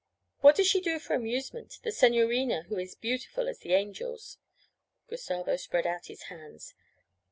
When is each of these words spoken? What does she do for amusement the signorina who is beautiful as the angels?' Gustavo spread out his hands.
What 0.39 0.55
does 0.55 0.65
she 0.65 0.81
do 0.81 0.97
for 0.97 1.13
amusement 1.13 1.77
the 1.83 1.91
signorina 1.91 2.63
who 2.63 2.79
is 2.79 2.95
beautiful 2.95 3.47
as 3.47 3.59
the 3.59 3.73
angels?' 3.73 4.39
Gustavo 5.07 5.57
spread 5.57 5.85
out 5.85 6.07
his 6.07 6.23
hands. 6.23 6.73